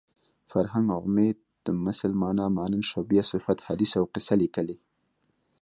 [0.51, 4.77] فرهنګ عمید د مثل مانا مانند شبیه صفت حدیث او قصه لیکلې